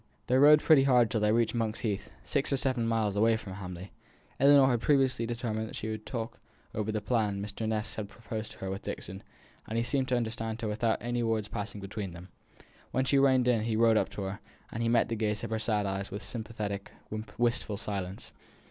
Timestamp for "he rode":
13.65-13.95